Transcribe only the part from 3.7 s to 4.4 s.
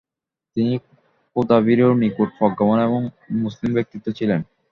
ব্যক্তিত্ব ছিলেন।